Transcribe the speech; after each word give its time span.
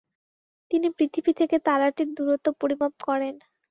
তিনি 0.71 0.87
পৃথিবী 0.97 1.31
থেকে 1.39 1.55
তারাটির 1.67 2.09
দূরত্ব 2.17 2.47
পরিমাপ 2.61 2.93
করেন। 3.07 3.35